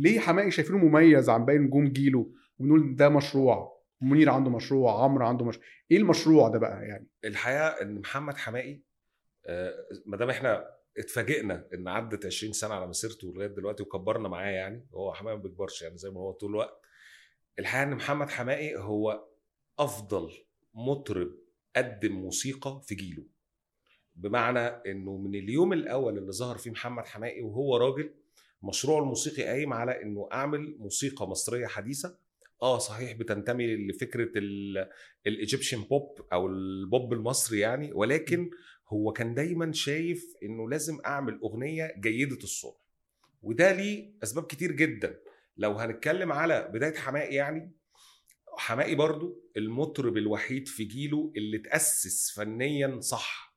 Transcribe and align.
ليه 0.00 0.20
حماقي 0.20 0.50
شايفينه 0.50 0.78
مميز 0.78 1.28
عن 1.28 1.44
باقي 1.44 1.58
نجوم 1.58 1.88
جيله 1.88 2.32
ونقول 2.58 2.96
ده 2.96 3.08
مشروع 3.08 3.80
منير 4.00 4.30
عنده 4.30 4.50
مشروع 4.50 5.04
عمرو 5.04 5.26
عنده 5.26 5.44
مشروع 5.44 5.64
إيه 5.90 5.96
المشروع 5.98 6.48
ده 6.48 6.58
بقى 6.58 6.84
يعني؟ 6.84 7.08
الحقيقة 7.24 7.66
إن 7.82 7.94
محمد 8.00 8.36
حماقي 8.36 8.80
آه، 9.46 9.74
ما 10.06 10.16
دام 10.16 10.30
إحنا 10.30 10.66
اتفاجئنا 10.98 11.68
إن 11.74 11.88
عدت 11.88 12.26
20 12.26 12.52
سنة 12.52 12.74
على 12.74 12.86
مسيرته 12.86 13.32
لغاية 13.34 13.48
دلوقتي 13.48 13.82
وكبرنا 13.82 14.28
معاه 14.28 14.50
يعني 14.50 14.86
هو 14.94 15.12
حماقي 15.14 15.36
ما 15.36 15.42
بيكبرش 15.42 15.82
يعني 15.82 15.98
زي 15.98 16.10
ما 16.10 16.20
هو 16.20 16.32
طول 16.32 16.50
الوقت. 16.50 16.80
الحقيقة 17.58 17.82
إن 17.82 17.94
محمد 17.96 18.28
حماقي 18.30 18.76
هو 18.76 19.24
أفضل 19.78 20.30
مطرب 20.74 21.30
قدم 21.76 22.12
موسيقى 22.12 22.80
في 22.84 22.94
جيله. 22.94 23.24
بمعنى 24.14 24.58
إنه 24.60 25.16
من 25.16 25.34
اليوم 25.34 25.72
الأول 25.72 26.18
اللي 26.18 26.32
ظهر 26.32 26.58
فيه 26.58 26.70
محمد 26.70 27.06
حماقي 27.06 27.40
وهو 27.42 27.76
راجل 27.76 28.14
مشروعه 28.62 29.02
الموسيقي 29.02 29.42
قايم 29.42 29.72
على 29.72 30.02
إنه 30.02 30.28
أعمل 30.32 30.76
موسيقى 30.78 31.28
مصرية 31.28 31.66
حديثة. 31.66 32.16
آه 32.62 32.78
صحيح 32.78 33.12
بتنتمي 33.12 33.76
لفكرة 33.76 34.28
ال 35.26 35.32
Egyptian 35.32 35.82
pop 35.82 36.20
أو 36.32 36.46
البوب 36.46 37.12
المصري 37.12 37.58
يعني 37.58 37.92
ولكن 37.92 38.50
هو 38.88 39.12
كان 39.12 39.34
دايما 39.34 39.72
شايف 39.72 40.34
إنه 40.42 40.70
لازم 40.70 40.98
أعمل 41.06 41.40
أغنية 41.42 41.94
جيدة 42.00 42.36
الصوت. 42.36 42.76
وده 43.42 43.72
ليه 43.72 44.12
أسباب 44.22 44.44
كتير 44.44 44.72
جدا. 44.72 45.20
لو 45.56 45.72
هنتكلم 45.72 46.32
على 46.32 46.70
بداية 46.74 46.94
حماقي 46.94 47.34
يعني 47.34 47.72
حماقي 48.56 48.94
برضو 48.94 49.44
المطرب 49.56 50.16
الوحيد 50.16 50.68
في 50.68 50.84
جيله 50.84 51.32
اللي 51.36 51.58
تأسس 51.58 52.30
فنيا 52.30 53.00
صح 53.00 53.56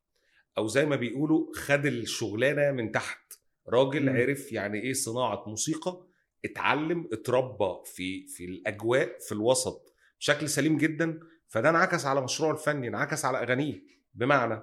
أو 0.58 0.68
زي 0.68 0.86
ما 0.86 0.96
بيقولوا 0.96 1.48
خد 1.56 1.86
الشغلانة 1.86 2.72
من 2.72 2.92
تحت. 2.92 3.34
راجل. 3.68 4.10
عرف 4.10 4.52
يعني 4.52 4.82
إيه 4.82 4.94
صناعة 4.94 5.44
موسيقى 5.48 6.08
اتعلم 6.46 7.10
اتربى 7.14 7.76
في 7.86 8.28
في 8.28 8.46
الأجواء 8.46 9.18
في 9.20 9.32
الوسط 9.32 9.94
بشكل 10.20 10.50
سليم 10.50 10.78
جدا 10.78 11.20
فده 11.48 11.70
انعكس 11.70 12.06
على 12.06 12.22
مشروعه 12.22 12.52
الفني 12.52 12.88
انعكس 12.88 13.26
على 13.26 13.44
أغانيه. 13.44 13.84
بمعنى 14.14 14.62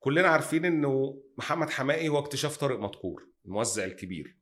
كلنا 0.00 0.28
عارفين 0.28 0.64
إنه 0.64 1.22
محمد 1.38 1.70
حماقي 1.70 2.08
هو 2.08 2.18
اكتشاف 2.18 2.56
طارق 2.56 2.78
مدكور 2.78 3.28
الموزع 3.46 3.84
الكبير. 3.84 4.36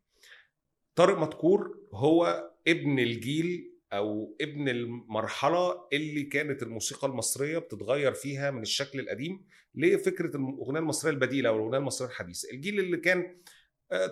طارق 0.94 1.18
مدكور 1.18 1.78
هو 1.92 2.50
ابن 2.68 2.98
الجيل 2.98 3.72
أو 3.92 4.36
ابن 4.40 4.68
المرحلة 4.68 5.88
اللي 5.92 6.22
كانت 6.22 6.62
الموسيقى 6.62 7.08
المصرية 7.08 7.58
بتتغير 7.58 8.12
فيها 8.12 8.50
من 8.50 8.62
الشكل 8.62 9.00
القديم 9.00 9.44
لفكرة 9.74 10.36
الأغنية 10.36 10.80
المصرية 10.80 11.12
البديلة 11.12 11.48
أو 11.48 11.56
الأغنية 11.56 11.78
المصرية 11.78 12.08
الحديثة. 12.08 12.50
الجيل 12.50 12.80
اللي 12.80 12.96
كان 12.96 13.36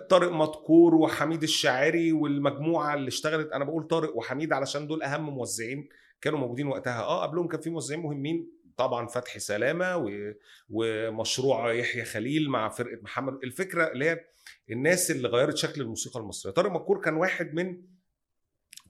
طارق 0.09 0.31
مدكور 0.31 0.95
وحميد 0.95 1.43
الشاعري 1.43 2.11
والمجموعة 2.11 2.93
اللي 2.93 3.07
اشتغلت 3.07 3.51
أنا 3.51 3.65
بقول 3.65 3.83
طارق 3.87 4.17
وحميد 4.17 4.53
علشان 4.53 4.87
دول 4.87 5.03
أهم 5.03 5.29
موزعين 5.29 5.89
كانوا 6.21 6.39
موجودين 6.39 6.67
وقتها. 6.67 7.01
آه 7.01 7.21
قبلهم 7.21 7.47
كان 7.47 7.61
في 7.61 7.69
موزعين 7.69 8.01
مهمين 8.01 8.51
طبعا 8.77 9.07
فتحي 9.07 9.39
سلامة 9.39 9.97
و... 9.97 10.33
ومشروع 10.69 11.73
يحيى 11.73 12.05
خليل 12.05 12.49
مع 12.49 12.69
فرقة 12.69 13.01
محمد. 13.01 13.33
الفكرة 13.43 13.91
اللي 13.91 14.05
هي 14.09 14.25
الناس 14.69 15.11
اللي 15.11 15.27
غيرت 15.27 15.57
شكل 15.57 15.81
الموسيقى 15.81 16.19
المصرية. 16.19 16.53
طارق 16.53 16.71
مدكور 16.71 17.01
كان 17.01 17.13
واحد 17.13 17.53
من 17.53 17.81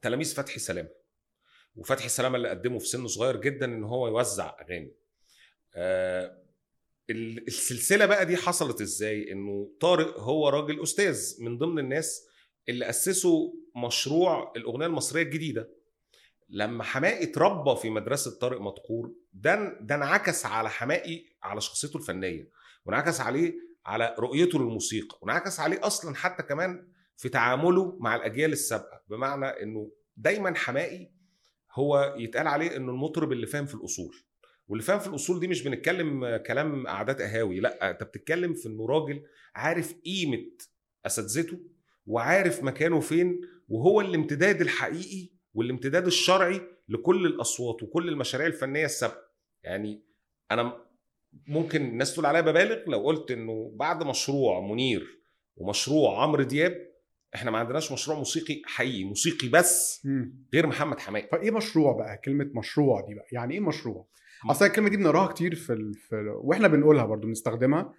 تلاميذ 0.02 0.36
فتحي 0.36 0.59
سلامة 0.59 0.89
وفتحي 1.75 2.09
سلامة 2.09 2.36
اللي 2.36 2.50
قدمه 2.50 2.80
في 2.80 2.86
سن 2.86 3.08
صغير 3.08 3.38
جدا 3.38 3.66
إن 3.66 3.84
هو 3.84 4.08
يوزع 4.08 4.56
أغاني. 4.62 4.94
آه 5.75 6.42
السلسلة 7.12 8.06
بقى 8.06 8.26
دي 8.26 8.38
حصلت 8.38 8.81
إزاي؟ 8.81 9.31
إنه 9.31 9.72
طارق 9.80 10.20
هو 10.20 10.50
راجل 10.50 10.84
أستاذ 10.84 11.36
من 11.44 11.58
ضمن 11.58 11.80
الناس 11.80 12.28
اللي 12.70 12.90
أسسوا 12.90 13.52
مشروع 13.76 14.53
الأغنية 14.56 14.86
المصرية 14.86 15.23
الجديدة. 15.23 15.70
لما 16.50 16.84
حماقي 16.84 17.23
اتربى 17.23 17.76
في 17.76 17.90
مدرسة 17.90 18.40
طارق 18.40 18.62
مدكور 18.62 19.12
ده 19.34 19.78
ده 19.81 19.95
انعكس 19.95 20.45
على 20.45 20.70
حماقي 20.70 21.26
على 21.44 21.62
شخصيته 21.62 21.97
الفنية 21.97 22.50
وانعكس 22.86 23.22
عليه 23.22 23.53
على 23.86 24.16
رؤيته 24.19 24.59
للموسيقى 24.59 25.18
وانعكس 25.22 25.59
عليه 25.59 25.80
أصلا 25.88 26.16
حتى 26.16 26.44
كمان 26.44 26.88
في 27.18 27.30
تعامله 27.30 27.97
مع 28.00 28.16
الأجيال 28.16 28.52
السابقة. 28.52 29.02
بمعنى 29.07 29.46
إنه 29.46 29.91
دايما 30.18 30.56
حماقي 30.56 31.09
هو 31.74 32.16
يتقال 32.18 32.47
عليه 32.47 32.75
إنه 32.75 32.91
المطرب 32.91 33.31
اللي 33.31 33.47
فاهم 33.47 33.66
في 33.66 33.75
الأصول. 33.75 34.16
واللي 34.68 34.84
فاهم 34.84 35.00
في 35.00 35.08
الأصول 35.08 35.40
دي 35.40 35.48
مش 35.48 35.64
بنتكلم 35.64 36.38
كلام 36.38 36.88
قعدات 36.88 37.22
قهاوي 37.22 37.60
لأ 37.60 37.92
أنت 37.92 38.04
بتتكلم 38.04 38.54
في 38.54 38.68
إنه 38.68 38.86
راجل 38.86 39.24
عارف 39.56 39.94
قيمة 40.06 40.46
أساتذته 41.06 41.60
وعارف 42.06 42.64
مكانه 42.64 43.00
فين 43.00 43.42
وهو 43.70 44.02
الامتداد 44.02 44.62
الحقيقي 44.62 45.30
والامتداد 45.54 46.06
الشرعي 46.06 46.62
لكل 46.90 47.26
الأصوات 47.26 47.84
وكل 47.84 48.10
المشاريع 48.10 48.48
الفنية 48.48 48.86
السابقة. 48.86 49.32
يعني 49.64 50.04
أنا 50.52 50.78
ممكن 51.48 51.82
الناس 51.86 52.14
تقول 52.14 52.26
عليا 52.26 52.42
ببالغ 52.42 52.90
لو 52.90 53.00
قلت 53.00 53.32
إنه 53.32 53.72
بعد 53.76 54.04
مشروع 54.04 54.60
منير 54.60 55.22
ومشروع 55.56 56.24
عمرو 56.24 56.44
دياب 56.44 56.91
إحنا 57.36 57.52
ما 57.52 57.58
عندناش 57.58 57.92
مشروع 57.92 58.18
موسيقي 58.18 58.62
حقيقي 58.66 59.03
موسيقي 59.03 59.47
بس 59.50 60.02
مم. 60.06 60.46
غير 60.53 60.68
محمد 60.68 61.00
حماقي. 61.00 61.28
فايه 61.28 61.52
مشروع 61.52 61.94
بقى؟ 61.97 62.18
كلمة 62.25 62.52
مشروع 62.56 63.02
دي 63.02 63.14
بقى 63.16 63.25
يعني 63.31 63.53
إيه 63.53 63.59
مشروع. 63.59 64.08
أصل 64.50 64.66
الكلمة 64.66 64.90
دي 64.90 64.97
بنقراها 64.97 65.28
كتير 65.28 65.56
في, 65.56 65.74
ال... 65.74 65.94
في 65.94 66.16
ال... 66.16 66.28
وإحنا 66.30 66.68
بنقولها 66.68 67.06
برضو 67.06 67.28
بنستخدمها. 67.28 67.94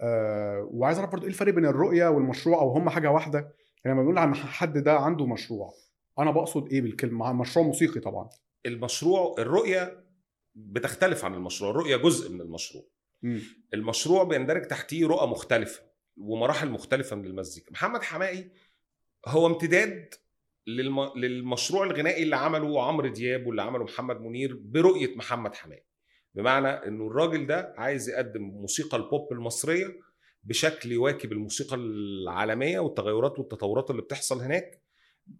آه 0.00 0.68
وعايز 0.70 0.98
أعرف 0.98 1.10
برضو 1.10 1.24
إيه 1.24 1.30
الفرق 1.30 1.54
بين 1.54 1.66
الرؤية 1.66 2.08
والمشروع 2.08 2.60
أو 2.60 2.70
هم 2.72 2.88
حاجة 2.88 3.10
واحدة؟ 3.10 3.38
يعني 3.84 3.94
لما 3.96 4.02
بنقول 4.02 4.18
عن 4.18 4.34
حد 4.34 4.78
ده 4.78 4.92
عنده 4.98 5.26
مشروع 5.26 5.72
أنا 6.18 6.30
بقصد 6.30 6.68
إيه 6.72 6.80
بالكلمة؟ 6.82 7.32
مشروع 7.32 7.66
موسيقي 7.66 8.00
طبعا. 8.00 8.28
المشروع 8.66 9.34
الرؤية 9.38 10.04
بتختلف 10.54 11.24
عن 11.24 11.34
المشروع 11.34 11.70
الرؤية 11.70 11.96
جزء 11.96 12.32
من 12.32 12.40
المشروع. 12.40 12.84
مم. 13.22 13.40
المشروع 13.74 14.24
بيندرج 14.24 14.66
تحتيه 14.66 15.06
رؤى 15.06 15.26
مختلفة 15.26 15.82
ومراحل 16.16 16.70
مختلفة 16.70 17.16
من 17.16 17.26
المزيكا. 17.26 17.72
محمد 17.72 18.02
حماقي 18.02 18.50
هو 19.26 19.46
امتداد 19.46 20.14
للم... 20.66 21.12
للمشروع 21.16 21.84
الغنائي 21.84 22.22
اللي 22.22 22.36
عمله 22.36 22.82
عمرو 22.82 23.08
دياب 23.08 23.46
واللي 23.46 23.62
عمله 23.62 23.84
محمد 23.84 24.20
منير 24.20 24.58
برؤية 24.64 25.16
محمد 25.16 25.54
حماقي. 25.54 25.84
بمعنى 26.34 26.68
إنه 26.68 27.06
الراجل 27.06 27.46
ده 27.46 27.74
عايز 27.78 28.08
يقدم 28.08 28.42
موسيقى 28.42 28.96
البوب 28.96 29.32
المصرية 29.32 29.86
بشكل 30.44 30.92
يواكب 30.92 31.32
الموسيقى 31.32 31.76
العالمية 31.76 32.80
والتغيرات 32.80 33.38
والتطورات 33.38 33.90
اللي 33.90 34.02
بتحصل 34.02 34.40
هناك. 34.40 34.82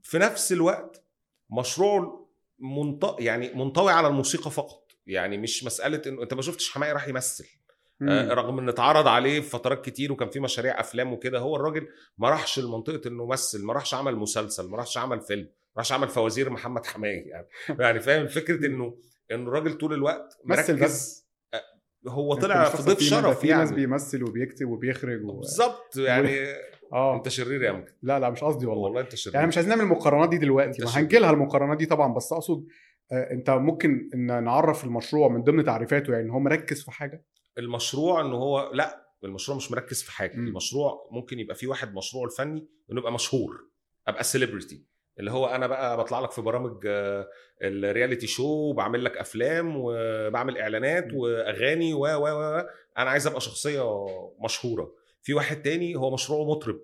في 0.03 0.19
نفس 0.19 0.53
الوقت 0.53 1.04
مشروع 1.50 2.28
منط... 2.59 3.21
يعني 3.21 3.54
منطوي 3.54 3.92
على 3.92 4.09
الموسيقى 4.09 4.50
فقط. 4.50 4.92
يعني 5.06 5.38
مش 5.38 5.65
مسألة 5.65 6.03
إنه 6.06 6.22
أنت 6.22 6.34
ما 6.34 6.42
شفتش 6.42 6.71
حماقي 6.71 6.92
راح 6.92 7.09
يمثل. 7.09 7.61
آه، 8.08 8.34
رغم 8.34 8.58
إن 8.58 8.68
اتعرض 8.68 9.08
عليه 9.08 9.40
في 9.40 9.50
فترات 9.50 9.84
كتير 9.84 10.12
وكان 10.12 10.30
في 10.30 10.40
مشاريع 10.40 10.80
أفلام 10.80 11.12
وكده 11.12 11.38
هو 11.38 11.56
الراجل 11.56 11.88
ما 12.18 12.30
راحش 12.30 12.58
لمنطقة 12.58 13.08
إنه 13.08 13.26
مثل 13.26 13.64
ما 13.64 13.72
راحش 13.72 13.94
عمل 13.94 14.16
مسلسل 14.16 14.70
ما 14.70 14.76
راحش 14.76 14.98
عمل 14.98 15.20
فيلم 15.20 15.42
ما 15.42 15.48
راحش 15.76 15.92
عمل 15.92 16.08
فوازير 16.08 16.50
محمد 16.50 16.86
حماقي 16.86 17.28
يعني. 17.28 17.46
يعني 17.80 18.00
فاهم 18.00 18.26
فكرة 18.26 18.66
إنه 18.66 18.96
إنه 19.32 19.48
الراجل 19.48 19.72
طول 19.72 19.92
الوقت 19.92 20.38
مثل 20.44 20.72
مركز 20.72 20.84
بس 20.84 21.28
آه، 21.54 21.60
هو 22.08 22.34
أنت 22.34 22.42
طلع 22.42 22.64
في 22.64 22.82
ضيف 22.82 23.00
شرف 23.00 23.41
في 23.41 23.46
ناس 23.46 23.70
يعني. 23.70 23.76
بيمثل 23.76 24.22
وبيكتب 24.22 24.68
وبيخرج 24.68 25.24
و... 25.24 25.32
بالظبط 25.32 25.96
يعني. 25.96 26.36
آه. 26.92 27.16
أنت 27.16 27.28
شرير 27.28 27.62
يا 27.62 27.72
ممكن 27.72 27.92
لا 28.02 28.18
لا 28.18 28.30
مش 28.30 28.44
قصدي 28.44 28.66
والله. 28.66 28.84
والله 28.84 29.00
أنت 29.00 29.14
شرير. 29.14 29.34
يعني 29.34 29.46
مش 29.46 29.56
عايزين 29.56 29.70
نعمل 29.76 29.84
المقارنات 29.84 30.28
دي 30.28 30.38
دلوقتي. 30.38 30.82
هنجي 30.86 31.18
لها 31.18 31.30
المقارنات 31.30 31.78
دي 31.78 31.86
طبعا 31.86 32.14
بس 32.14 32.32
أقصد 32.32 32.66
آه، 33.12 33.32
أنت 33.32 33.50
ممكن 33.50 34.10
إن 34.14 34.44
نعرف 34.44 34.84
المشروع 34.84 35.28
من 35.28 35.42
ضمن 35.42 35.64
تعريفاته 35.64 36.12
يعني 36.12 36.24
إن 36.24 36.30
هو 36.30 36.41
مركز 36.41 36.84
في 36.84 36.91
حاجة. 36.91 37.24
المشروع 37.58 38.20
إن 38.20 38.32
هو 38.32 38.70
لأ 38.74 39.02
المشروع 39.24 39.56
مش 39.56 39.70
مركز 39.70 40.02
في 40.02 40.12
حاجة. 40.12 40.36
مم. 40.36 40.46
المشروع 40.46 41.08
ممكن 41.10 41.38
يبقى 41.38 41.54
فيه 41.54 41.66
واحد 41.66 41.94
مشروعه 41.94 42.24
الفني 42.24 42.66
إنه 42.92 43.00
يبقى 43.00 43.12
مشهور 43.12 43.68
أبقى 44.08 44.24
celebrity 44.25 44.84
اللي 45.18 45.30
هو 45.30 45.47
أنا 45.47 45.66
بقى 45.66 45.97
بطلع 45.97 46.21
لك 46.21 46.30
في 46.30 46.41
برامج 46.41 46.86
ال 47.62 47.71
reality 47.71 48.27
show 48.27 48.47
وبعمل 48.47 49.04
لك 49.04 49.16
أفلام 49.16 49.74
وبعمل 49.77 50.59
إعلانات. 50.59 51.09
وأغاني 51.15 51.94
و 51.94 51.98
و 52.00 52.27
و 52.27 52.66
أنا 52.98 53.10
عايز 53.10 53.27
أبقى 53.27 53.41
شخصية 53.41 54.06
مشهورة. 54.44 54.92
في 55.22 55.34
واحد 55.34 55.62
تاني 55.62 55.97
هو 55.97 56.10
مشروعه 56.10 56.50
مطرب. 56.50 56.80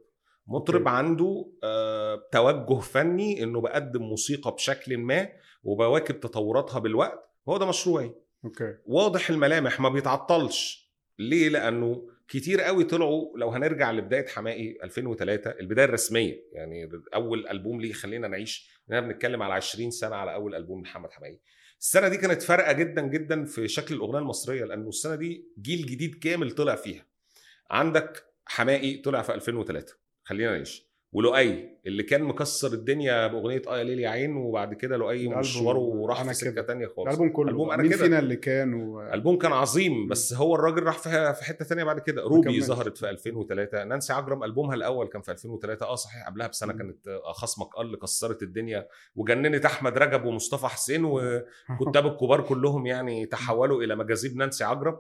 مطرب. 0.47 0.89
عنده 0.89 1.51
آه، 1.65 2.23
توجه 2.33 2.81
فني 2.81 3.43
إنه 3.43 3.61
بقدم 3.61 4.03
موسيقى 4.03 4.51
بشكل 4.55 4.99
ما 4.99 5.29
وبواكب 5.63 6.21
تطوراتها 6.21 6.79
بالوقت. 6.79 7.31
هو 7.49 7.57
ده 7.57 7.67
مشروعي. 7.67 8.15
أوكي. 8.45 8.75
واضح 8.87 9.31
الملامح 9.31 9.81
ما 9.81 9.89
بيتعطلش. 9.89 10.89
ليه؟ 11.19 11.49
لأنه 11.49 12.09
كتير 12.29 12.61
قوي 12.61 12.85
طلعوا 12.85 13.39
لو 13.39 13.51
هنرجع 13.51 13.91
لبداية 13.93 14.27
حماقي 14.27 14.79
2003 14.85 15.51
البداية 15.51 15.85
الرسمية 15.85 16.45
يعني 16.53 16.91
أول 17.15 17.49
ألبوم 17.49 17.81
ليه 17.81 17.93
خلينا 17.93 18.29
نعيش 18.29 18.71
إحنا 18.85 19.01
بنتكلم 19.01 19.43
على 19.43 19.55
20 19.55 19.91
سنة 19.91 20.17
على 20.17 20.35
أول 20.35 20.55
ألبوم 20.55 20.81
محمد 20.81 21.11
حماقي. 21.13 21.39
السنة 21.81 22.09
دي 22.09 22.17
كانت 22.17 22.43
فارقة 22.43 22.73
جدا 22.73 23.03
جدا 23.03 23.45
في 23.45 23.69
شكل 23.69 23.95
الأغنية 23.95 24.19
المصرية 24.19 24.65
لأنه 24.65 24.89
السنة 24.89 25.15
دي 25.15 25.45
جيل 25.63 25.87
جديد 25.87 26.15
كامل 26.15 26.51
طلع 26.51 26.75
فيها. 26.75 27.07
عندك 27.71 28.25
حماقي 28.47 28.97
طلع 28.97 29.23
في 29.23 29.35
2003 29.35 29.97
خلينا 30.25 30.51
نعيش. 30.51 30.88
ولؤي 31.13 31.79
اللي 31.87 32.03
كان 32.03 32.23
مكسر 32.25 32.73
الدنيا 32.73 33.27
بأغنية 33.27 33.63
آه 33.69 33.79
يا 33.79 33.85
ليل 33.85 33.99
يا 34.01 34.09
عين 34.09 34.37
وبعد 34.37 34.75
كده 34.75 34.97
لؤي 34.97 35.29
مشواره 35.29 35.79
وراح 35.79 36.23
في 36.23 36.35
سكة. 36.35 36.63
تانية 36.63 36.87
خالص 36.87 37.07
الألبوم 37.09 37.29
كله 37.29 37.45
الألبوم 37.45 37.71
أنا 37.71 37.83
مين 37.83 37.91
كده. 37.93 38.03
فينا 38.03 38.19
اللي 38.19 38.37
كان 38.37 38.75
و... 38.75 39.03
ألبوم 39.03 39.39
كان 39.39 39.53
عظيم 39.53 40.09
بس 40.09 40.35
هو 40.35 40.55
الراجل 40.55 40.83
راح 40.83 40.99
في 40.99 41.35
في 41.35 41.45
حتة 41.45 41.65
تانية 41.65 41.85
بعد 41.85 41.99
كده 42.01 42.23
روبي. 42.23 42.61
ظهرت 42.63 42.99
في 42.99 43.11
2003 43.11 43.85
نانسي 43.85 44.13
عجرم 44.13 44.45
ألبومها 44.45 44.75
الأول 44.75 45.07
كان 45.07 45.23
في 45.23 45.31
2003 45.33 45.87
آه 45.87 45.95
صحيح 45.95 46.27
قبلها 46.27 46.47
بسنة. 46.47 46.73
كانت 46.73 47.09
آه، 47.09 47.33
خصمك 47.33 47.67
قل 47.77 47.97
كسرت 47.97 48.43
الدنيا 48.43 48.89
وجننت 49.17 49.65
أحمد 49.65 49.99
رجب 49.99 50.25
ومصطفى 50.25 50.67
حسين 50.67 51.05
وكتاب 51.05 52.07
الكبار 52.13 52.41
كلهم 52.41 52.87
يعني 52.87 53.27
تحولوا 53.27 53.83
إلى 53.83 53.97
مجاذيب 53.97 54.37
نانسي 54.37 54.65
عجرم. 54.65 54.97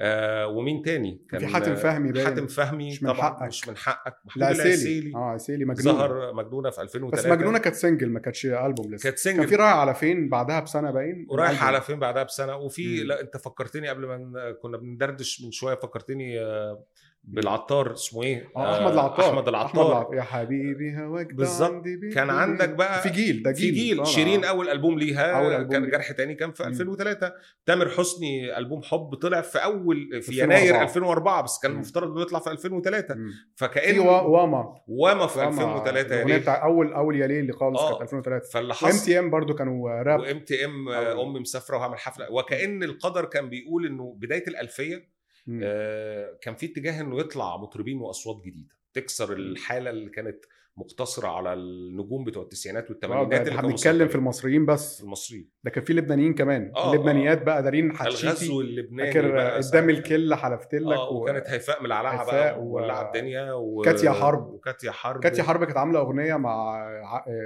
آه 0.00 0.46
ومين 0.46 0.82
تاني 0.82 1.20
في 1.30 1.46
حاتم 1.46 1.74
فهمي 1.74 2.12
باين. 2.12 2.26
حاتم 2.26 2.46
فهمي 2.46 2.88
مش 2.88 3.02
من 3.02 3.12
حقك. 3.12 3.42
مش 3.48 3.68
من 3.68 3.76
حقك 3.76 4.16
محمود 4.24 4.44
لا 4.44 4.50
العسيلي 4.50 4.72
عسيلي 4.74 5.14
آه 5.14 5.18
عسيلي 5.44 5.64
مجنونة. 5.64 5.98
ظهر 5.98 6.34
مجنونة 6.34 6.70
في 6.70 6.82
2003 6.82 7.28
بس 7.28 7.38
مجنونة 7.38 7.58
كانت 7.58 7.76
single 7.76 8.10
ما 8.10 8.20
كانتش 8.20 8.46
البوم 8.46 8.94
لسه. 8.94 9.02
كانت 9.10 9.24
كان 9.24 9.34
في 9.34 9.42
single 9.48 9.56
رايح 9.56 9.74
على 9.76 9.94
فين 9.94 10.28
بعدها 10.28 10.60
بسنة 10.60 10.90
باين؟ 10.90 11.26
ورايح. 11.30 11.64
على 11.64 11.80
فين 11.80 11.98
بعدها 11.98 12.22
بسنة؟ 12.22 12.56
وفي. 12.56 13.04
لا 13.04 13.20
أنت 13.20 13.36
فكرتني 13.36 13.88
قبل 13.88 14.06
ما 14.06 14.52
كنا 14.62 14.76
بندردش 14.76 15.42
من 15.42 15.50
شوية 15.50 15.74
فكرتني 15.74 16.40
آه، 16.40 16.84
بالعطار 17.26 17.92
اسمه 17.92 18.22
إيه؟ 18.22 18.48
آه 18.56 18.76
أحمد 18.78 18.92
العطار 18.92 19.30
أحمد 19.30 19.48
العطار. 19.48 20.14
يا 20.14 20.22
حبيبي 20.22 20.96
هواك 20.96 21.34
بالظبط. 21.34 21.84
كان. 22.14 22.30
عندك 22.30 22.68
بقى 22.68 23.02
في 23.02 23.08
جيل 23.10 23.42
ده 23.42 23.52
في 23.52 23.60
جيل 23.62 23.74
جيل 23.74 23.96
طبعا. 23.96 24.06
شيرين 24.08 24.44
أول 24.44 24.68
ألبوم 24.68 24.98
ليها 24.98 25.32
أول 25.38 25.52
ألبوم 25.52 25.72
كان 25.72 25.82
ليها. 25.84 25.90
جرح 25.90 26.12
تاني 26.12 26.34
كان 26.34 26.52
في 26.52 26.62
مم. 26.62 26.68
2003 26.68 27.32
تامر 27.66 27.88
حسني 27.88 28.58
ألبوم 28.58 28.82
حب 28.82 29.14
طلع 29.14 29.40
في 29.40 29.58
أول 29.58 30.08
في 30.10 30.16
2004. 30.16 30.44
يناير 30.58 30.82
2004 30.82 31.42
بس 31.42 31.58
كان. 31.62 31.72
المفترض 31.72 32.10
إنه 32.12 32.22
يطلع 32.22 32.38
في 32.38 32.50
2003 32.50 33.14
مم. 33.14 33.30
فكأن 33.56 33.92
في 33.94 33.98
وا- 33.98 34.20
واما 34.20 34.74
واما 34.88 35.26
في 35.26 35.38
واما 35.38 35.48
2003 35.50 36.00
الأغنية 36.14 36.30
يعني 36.30 36.42
بتاع 36.42 36.64
أول 36.64 36.92
أول 36.92 37.16
يا 37.16 37.26
ليل 37.26 37.54
خالص 37.54 37.80
آه. 37.80 37.88
كانت 37.98 38.02
2003 38.02 38.50
فاللي 38.52 38.72
M 38.72 38.76
حصل 38.78 39.04
T 39.04 39.18
M 39.18 39.30
برضو 39.30 39.54
كانوا 39.54 39.90
rap 40.02 40.20
و 40.20 40.29
M 40.29 40.38
TM. 40.40 40.88
أمي 40.88 41.40
مسافرة 41.40 41.76
وهعمل 41.76 41.98
حفلة 41.98 42.32
وكأن 42.32 42.82
القدر 42.82 43.24
كان 43.24 43.48
بيقول 43.48 43.86
إنه 43.86 44.14
بداية 44.18 44.44
الألفية. 44.48 45.13
آه، 45.62 46.38
كان 46.40 46.54
في 46.54 46.66
اتجاه 46.66 47.00
إنه 47.00 47.20
يطلع 47.20 47.56
مطربين 47.56 47.98
وأصوات 47.98 48.42
جديدة 48.44 48.74
تكسر 48.92 49.32
الحالة 49.32 49.90
اللي 49.90 50.10
كانت 50.10 50.44
مقتصرة 50.76 51.28
على 51.28 51.52
النجوم 51.52 52.24
بتوع 52.24 52.42
التسعينات 52.42 52.84
آه، 52.84 52.90
والثمانينات 52.90 53.48
اللي 53.48 53.62
بنتكلم 53.62 54.08
في. 54.08 54.14
المصريين 54.14 54.66
بس. 54.66 55.02
المصريين. 55.02 55.50
ده 55.64 55.70
كان 55.70 55.84
في 55.84 55.92
لبنانيين 55.92 56.34
كمان. 56.34 56.72
آه، 56.76 56.92
اللبنانيات 56.92 57.42
بقى 57.42 57.62
دارين 57.62 57.96
حدشيتي 57.96 58.26
الغزو 58.26 58.60
اللبناني 58.60 59.12
فاكر 59.12 59.38
قدام. 59.38 59.90
الكل 59.90 60.34
حلفت 60.34 60.74
لك 60.74 60.96
آه 60.96 61.10
وكانت 61.12 61.46
هيفاء 61.46 61.82
هيفاء 61.82 62.26
بقى 62.26 62.60
وولع 62.62 63.06
الدنيا 63.06 63.52
و... 63.52 63.82
كاتيا 63.82 64.10
حرب. 64.10 64.52
وكاتيا 64.54 64.90
حرب. 64.90 65.22
كاتيا 65.22 65.42
حرب 65.42 65.64
كانت 65.64 65.76
عاملة 65.76 66.00
أغنية 66.00 66.36
مع 66.36 66.84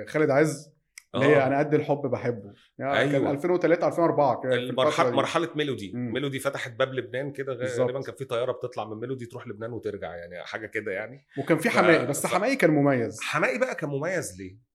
خالد 0.08 0.30
عز. 0.30 0.77
اللي 1.14 1.26
هي 1.26 1.37
آه. 1.43 1.46
أنا 1.46 1.58
قد 1.58 1.75
الحب 1.75 1.99
بحبه 2.06 2.52
يعني 2.78 2.94
كان 3.12 3.14
أيوة. 3.14 3.31
2003 3.31 3.87
2004 3.88 4.40
كده 4.43 4.50
في 4.52 4.56
الفترة 4.58 4.82
المرحله. 4.82 5.10
مرحلة 5.10 5.49
ميلودي 5.56 5.93
مم. 5.94 6.12
ميلودي 6.12 6.38
فتحت 6.38 6.72
باب 6.72 6.94
لبنان 6.94 7.32
كده. 7.32 7.55
غالبا 7.55 8.00
كان 8.00 8.14
في 8.14 8.25
طيارة 8.25 8.52
بتطلع 8.52 8.84
من 8.84 8.96
ميلودي 9.00 9.26
تروح 9.26 9.46
لبنان 9.49 9.72
وترجع 9.72 10.16
يعني 10.16 10.44
حاجة 10.44 10.66
كده 10.66 10.93
يعني 10.93 11.26
وكان 11.38 11.58
في 11.58 11.69
ف- 11.70 11.76
حماقي 11.76 12.06
بس 12.06 12.26
ف- 12.26 12.34
حماقي 12.34 12.56
كان 12.56 12.70
مميز 12.70 13.20
حماقي 13.22 13.58
بقى 13.58 13.75
كان 13.75 13.90
مميز 13.90 14.38
ليه؟ 14.40 14.69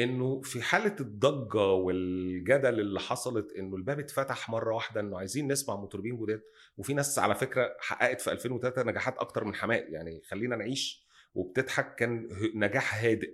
إنه 0.00 0.40
في 0.40 0.62
حالة 0.62 0.96
الضجة 1.00 1.66
والجدل 1.72 2.80
اللي 2.80 3.00
حصلت 3.00 3.52
إنه 3.58 3.76
الباب 3.76 3.98
اتفتح 4.00 4.50
مرة 4.50 4.74
واحدة 4.74 5.00
إنه 5.00 5.18
عايزين 5.18 5.52
نسمع 5.52 5.76
مطربين 5.76 6.16
جداد 6.16 6.42
وفي 6.76 6.94
ناس 6.94 7.18
على 7.18 7.34
فكرة 7.34 7.76
حققت 7.80 8.20
في 8.20 8.32
2003 8.32 8.82
نجاحات 8.82 9.18
أكتر 9.18 9.44
من 9.44 9.54
حماقي 9.54 9.92
يعني 9.92 10.22
خلينا 10.30 10.56
نعيش 10.56 11.06
وبتضحك 11.34 11.94
كان 11.94 12.28
نجاح 12.54 13.04
هادئ 13.04 13.30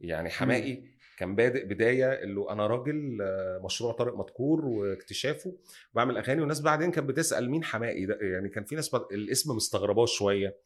يعني 0.00 0.30
حماقي 0.30 0.82
كان 1.18 1.34
بادئ 1.34 1.64
بداية 1.64 2.12
اللي 2.12 2.50
أنا 2.50 2.66
راجل 2.66 3.18
آه، 3.22 3.60
مشروع 3.64 3.92
طارق 3.92 4.16
مدكور 4.16 4.64
واكتشافه 4.66 5.56
بعمل 5.94 6.16
أغاني 6.16 6.40
والناس 6.40 6.60
بعدين 6.60 6.90
كانت 6.90 7.08
بتسأل 7.08 7.50
مين 7.50 7.64
حماقي 7.64 8.06
ده؟ 8.06 8.18
يعني 8.20 8.48
كان 8.48 8.64
في 8.64 8.74
ناس 8.74 8.94
الاسم 8.94 9.56
مستغرباه 9.56 10.06
شوية. 10.06 10.56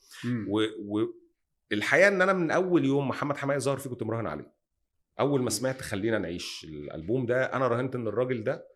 والحقيقة 1.71 2.09
إن 2.09 2.23
أنا 2.23 2.33
من 2.33 2.51
أول 2.51 2.85
يوم 2.85 3.09
محمد 3.09 3.37
حماقي 3.37 3.61
ظهر 3.61 3.77
فيه 3.77 3.91
كنت 3.91 4.03
مراهن 4.03 4.27
عليه. 4.27 4.53
أول 5.21 5.43
ما 5.43 5.51
سمعت 5.51 5.81
خلينا 5.81 6.19
نعيش 6.19 6.67
الألبوم 6.69 7.27
ده 7.27 7.45
أنا 7.45 7.69
راهنت 7.69 7.95
إن 7.95 8.07
الراجل 8.07 8.45
ده 8.45 8.67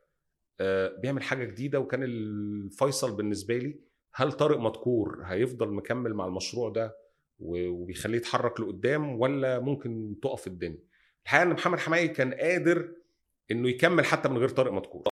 آه، 0.61 0.97
بيعمل 1.01 1.23
حاجة 1.23 1.45
جديدة 1.45 1.81
وكان 1.81 2.03
الفيصل 2.03 3.17
بالنسبة 3.17 3.59
لي 3.59 3.81
هل 4.15 4.33
طارق 4.33 4.59
مدكور 4.59 5.23
هيفضل 5.25 5.73
مكمل 5.73 6.15
مع 6.15 6.27
المشروع 6.27 6.69
ده 6.71 6.97
وبيخليه 7.41 8.17
يتحرك 8.17 8.61
لقدام 8.61 9.21
ولا 9.21 9.59
ممكن 9.61 10.17
تقف 10.23 10.47
الدنيا؟ 10.47 10.86
الحقيقة 11.27 11.43
ان 11.43 11.53
محمد 11.53 11.79
حماقي 11.79 12.09
كان 12.09 12.35
قادر 12.35 12.89
إنه 13.51 13.69
يكمل 13.69 14.05
حتى 14.05 14.29
من 14.29 14.39
غير 14.39 14.49
طارق 14.49 14.73
مدكور 14.73 15.05